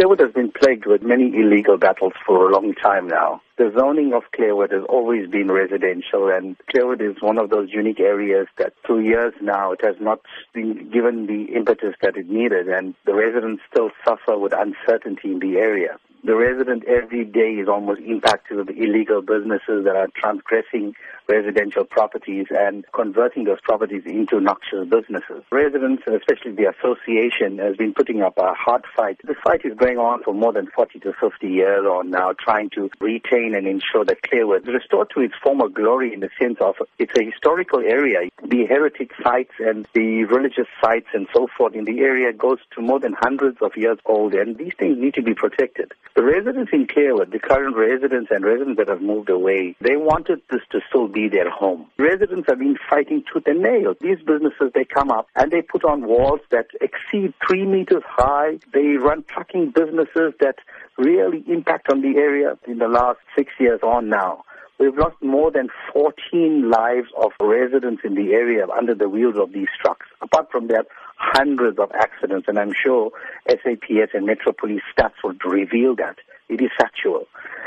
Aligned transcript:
Clairwood 0.00 0.20
has 0.20 0.32
been 0.32 0.50
plagued 0.50 0.86
with 0.86 1.02
many 1.02 1.26
illegal 1.26 1.76
battles 1.76 2.14
for 2.24 2.48
a 2.48 2.52
long 2.54 2.72
time 2.72 3.06
now. 3.06 3.42
The 3.58 3.70
zoning 3.76 4.14
of 4.14 4.22
Clairwood 4.34 4.72
has 4.72 4.82
always 4.88 5.28
been 5.28 5.52
residential 5.52 6.30
and 6.30 6.56
Clairwood 6.70 7.02
is 7.02 7.20
one 7.20 7.36
of 7.36 7.50
those 7.50 7.68
unique 7.70 8.00
areas 8.00 8.46
that 8.56 8.72
through 8.86 9.00
years 9.00 9.34
now 9.42 9.72
it 9.72 9.84
has 9.84 9.96
not 10.00 10.20
been 10.54 10.88
given 10.90 11.26
the 11.26 11.54
impetus 11.54 11.96
that 12.00 12.16
it 12.16 12.30
needed 12.30 12.66
and 12.66 12.94
the 13.04 13.12
residents 13.12 13.62
still 13.70 13.90
suffer 14.02 14.38
with 14.38 14.54
uncertainty 14.56 15.32
in 15.32 15.38
the 15.38 15.58
area 15.58 15.98
the 16.22 16.36
resident 16.36 16.84
every 16.84 17.24
day 17.24 17.54
is 17.54 17.68
almost 17.68 18.00
impacted 18.02 18.58
with 18.58 18.68
illegal 18.70 19.22
businesses 19.22 19.84
that 19.84 19.96
are 19.96 20.08
transgressing 20.14 20.94
residential 21.28 21.84
properties 21.84 22.46
and 22.50 22.84
converting 22.92 23.44
those 23.44 23.60
properties 23.62 24.02
into 24.04 24.40
noxious 24.40 24.88
businesses. 24.88 25.42
Residents, 25.50 26.02
especially 26.06 26.52
the 26.52 26.68
association, 26.68 27.58
has 27.58 27.76
been 27.76 27.94
putting 27.94 28.20
up 28.20 28.36
a 28.36 28.52
hard 28.52 28.84
fight. 28.96 29.18
This 29.24 29.36
fight 29.42 29.64
is 29.64 29.74
going 29.76 29.98
on 29.98 30.22
for 30.22 30.34
more 30.34 30.52
than 30.52 30.66
40 30.66 30.98
to 31.00 31.12
50 31.12 31.48
years 31.48 31.86
on 31.86 32.10
now, 32.10 32.32
trying 32.32 32.70
to 32.70 32.90
retain 33.00 33.54
and 33.54 33.66
ensure 33.66 34.04
that 34.04 34.22
Clairwood 34.22 34.68
is 34.68 34.74
restored 34.74 35.10
to 35.14 35.20
its 35.20 35.34
former 35.42 35.68
glory 35.68 36.12
in 36.12 36.20
the 36.20 36.30
sense 36.38 36.58
of 36.60 36.74
it's 36.98 37.16
a 37.18 37.24
historical 37.24 37.80
area. 37.80 38.28
The 38.44 38.66
heritage 38.66 39.12
sites 39.22 39.52
and 39.58 39.86
the 39.94 40.24
religious 40.24 40.66
sites 40.82 41.08
and 41.14 41.28
so 41.32 41.48
forth 41.56 41.74
in 41.74 41.84
the 41.84 42.00
area 42.00 42.32
goes 42.32 42.58
to 42.74 42.82
more 42.82 42.98
than 42.98 43.14
hundreds 43.14 43.58
of 43.62 43.76
years 43.76 43.98
old, 44.04 44.34
and 44.34 44.58
these 44.58 44.72
things 44.78 44.98
need 44.98 45.14
to 45.14 45.22
be 45.22 45.34
protected. 45.34 45.92
The 46.16 46.24
residents 46.24 46.70
in 46.72 46.86
Clairwood, 46.86 47.30
the 47.30 47.38
current 47.38 47.76
residents 47.76 48.30
and 48.30 48.44
residents 48.44 48.78
that 48.78 48.88
have 48.88 49.00
moved 49.00 49.30
away, 49.30 49.76
they 49.80 49.96
wanted 49.96 50.42
this 50.50 50.60
to 50.72 50.80
still 50.88 51.06
be 51.06 51.28
their 51.28 51.48
home. 51.48 51.86
Residents 51.98 52.48
have 52.48 52.58
been 52.58 52.76
fighting 52.88 53.22
tooth 53.32 53.46
and 53.46 53.62
nail. 53.62 53.94
These 54.00 54.18
businesses, 54.26 54.72
they 54.74 54.84
come 54.84 55.10
up 55.10 55.28
and 55.36 55.50
they 55.50 55.62
put 55.62 55.84
on 55.84 56.06
walls 56.06 56.40
that 56.50 56.66
exceed 56.80 57.32
three 57.46 57.64
meters 57.64 58.02
high. 58.06 58.58
They 58.72 58.96
run 58.96 59.24
trucking 59.28 59.70
businesses 59.70 60.34
that 60.40 60.56
really 60.98 61.44
impact 61.46 61.90
on 61.90 62.02
the 62.02 62.18
area 62.18 62.58
in 62.66 62.78
the 62.78 62.88
last 62.88 63.18
six 63.36 63.52
years 63.58 63.80
on 63.82 64.08
now. 64.08 64.44
We've 64.80 64.96
lost 64.96 65.16
more 65.20 65.50
than 65.50 65.68
14 65.92 66.70
lives 66.70 67.08
of 67.20 67.32
residents 67.38 68.00
in 68.02 68.14
the 68.14 68.32
area 68.32 68.66
under 68.66 68.94
the 68.94 69.10
wheels 69.10 69.34
of 69.36 69.52
these 69.52 69.68
trucks. 69.78 70.06
Apart 70.22 70.50
from 70.50 70.68
that, 70.68 70.86
hundreds 71.18 71.78
of 71.78 71.92
accidents, 71.92 72.48
and 72.48 72.58
I'm 72.58 72.72
sure 72.72 73.10
SAPS 73.46 74.12
and 74.14 74.24
Metro 74.24 74.52
Police 74.52 74.80
stats 74.96 75.22
would 75.22 75.44
reveal 75.44 75.96
that. 75.96 76.16
It 76.48 76.62
is 76.62 76.70
factual. 76.78 77.26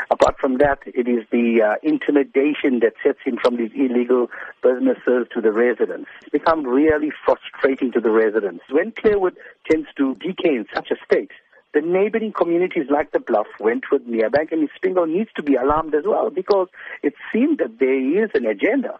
Apart 0.10 0.40
from 0.42 0.58
that, 0.58 0.80
it 0.88 1.08
is 1.08 1.24
the 1.32 1.62
uh, 1.62 1.76
intimidation 1.84 2.80
that 2.80 2.94
sets 3.04 3.20
in 3.28 3.38
from 3.38 3.58
these 3.58 3.72
illegal 3.76 4.32
businesses 4.64 5.28
to 5.36 5.40
the 5.40 5.52
residents. 5.52 6.10
It's 6.22 6.32
become 6.32 6.66
really 6.66 7.12
frustrating 7.24 7.92
to 7.92 8.02
the 8.02 8.10
residents. 8.10 8.64
When 8.72 8.92
Clairwood 8.92 9.36
tends 9.70 9.88
to 9.98 10.16
decay 10.16 10.56
in 10.56 10.66
such 10.74 10.90
a 10.90 10.96
state, 11.06 11.32
the 11.74 11.82
neighboring 11.82 12.34
communities 12.34 12.86
like 12.90 13.12
the 13.12 13.20
Bluff, 13.20 13.48
Wentworth, 13.60 14.04
Merebank, 14.04 14.52
and 14.52 14.70
Spingo 14.80 15.10
needs 15.10 15.30
to 15.36 15.44
be 15.44 15.56
alarmed 15.56 15.96
as 15.96 16.04
well 16.06 16.30
because 16.30 16.68
it 17.02 17.14
seems 17.32 17.58
that 17.58 17.80
there 17.80 18.24
is 18.24 18.30
an 18.34 18.46
agenda. 18.46 19.00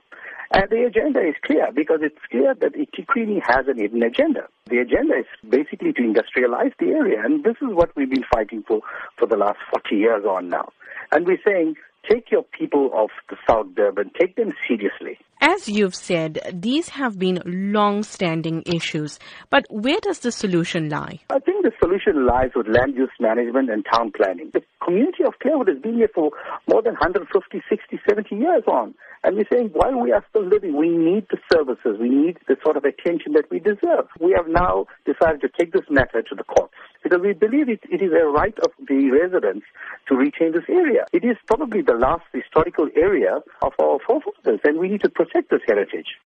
And 0.52 0.70
the 0.70 0.84
agenda 0.84 1.20
is 1.20 1.34
clear 1.44 1.72
because 1.74 2.00
it's 2.04 2.20
clear 2.30 2.54
that 2.54 2.74
eThekwini 2.74 3.42
has 3.48 3.68
an 3.68 3.80
hidden 3.80 4.04
agenda. 4.04 4.48
The 4.70 4.80
agenda 4.80 5.16
is 5.20 5.26
basically 5.50 5.94
to 5.94 6.02
industrialize 6.02 6.74
the 6.80 6.90
area, 6.90 7.24
and 7.24 7.44
this 7.44 7.56
is 7.62 7.70
what 7.74 7.96
we've 7.96 8.10
been 8.10 8.26
fighting 8.32 8.64
for 8.68 8.82
for 9.18 9.26
the 9.26 9.38
last 9.38 9.58
40 9.72 9.96
years 9.96 10.26
on 10.26 10.50
now. 10.50 10.70
And 11.12 11.26
we're 11.26 11.42
saying, 11.46 11.76
take 12.10 12.32
your 12.32 12.44
people 12.44 12.90
of 12.94 13.10
the 13.30 13.38
South 13.48 13.68
Durban, 13.76 14.12
take 14.20 14.36
them 14.36 14.54
seriously. 14.68 15.18
As 15.42 15.68
you've 15.68 15.96
said, 15.96 16.40
these 16.54 16.90
have 16.90 17.20
been 17.20 17.42
long-standing 17.46 18.64
issues, 18.66 19.20
but 19.50 19.66
where 19.70 20.00
does 20.00 20.20
the 20.20 20.32
solution 20.32 20.90
lie? 20.90 21.20
I 21.30 21.40
think 21.40 21.64
the 21.64 21.72
solution 21.82 22.26
lies 22.26 22.52
with 22.56 22.68
land 22.68 22.96
use 22.96 23.12
management 23.20 23.70
and 23.70 23.86
town 23.92 24.12
planning. 24.16 24.52
The 24.54 24.64
community 24.84 25.24
of 25.26 25.34
Clairwood 25.44 25.68
has 25.68 25.82
been 25.82 25.96
here 25.96 26.10
for 26.14 26.32
more 26.70 26.82
than 26.82 26.94
150, 26.94 27.62
60, 27.70 28.00
70 28.08 28.36
years 28.36 28.64
on. 28.68 28.94
And 29.24 29.38
we're 29.38 29.48
saying 29.52 29.70
while 29.74 30.00
we 30.02 30.12
are 30.12 30.24
still 30.30 30.46
living, 30.46 30.78
we 30.78 30.90
need 30.90 31.28
the 31.32 31.38
services, 31.52 31.98
we 32.00 32.10
need 32.10 32.38
the 32.48 32.58
sort 32.64 32.76
of 32.76 32.84
attention 32.84 33.34
that 33.34 33.50
we 33.50 33.60
deserve. 33.60 34.08
We 34.20 34.36
have 34.36 34.48
now 34.48 34.88
decided 35.06 35.40
to 35.42 35.50
take 35.58 35.72
this 35.72 35.88
matter 35.90 36.22
to 36.22 36.36
the 36.36 36.44
courts 36.44 36.73
because 37.14 37.26
we 37.26 37.34
believe 37.34 37.70
it, 37.70 37.82
it 37.92 38.02
is 38.02 38.12
a 38.12 38.26
right 38.26 38.58
of 38.60 38.72
the 38.88 39.12
residents 39.12 39.66
to 40.08 40.16
retain 40.16 40.52
this 40.52 40.64
area. 40.68 41.06
It 41.14 41.24
is 41.24 41.38
probably 41.46 41.82
the 41.82 41.94
last 41.94 42.24
historical 42.34 42.90
area 42.96 43.40
of 43.62 43.74
our 43.80 44.00
forefathers, 44.06 44.60
and 44.64 44.80
we 44.80 44.90
need 44.90 45.04
to 45.04 45.10
protect 45.10 45.52
this 45.52 45.62
heritage. 45.68 46.18